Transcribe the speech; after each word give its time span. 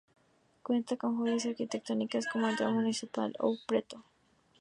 Cuenta 0.63 0.97
con 0.97 1.15
joyas 1.17 1.45
arquitectónicas 1.45 2.25
como 2.25 2.47
el 2.47 2.55
Teatro 2.57 2.73
Municipal 2.73 3.33
de 3.33 3.37
Ouro 3.39 3.59
Preto. 3.67 4.03